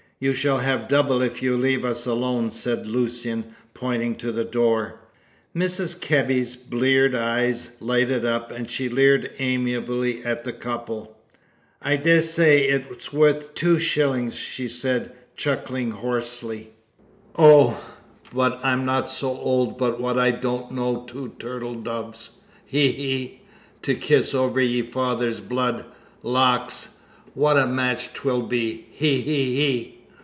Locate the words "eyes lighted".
7.17-8.23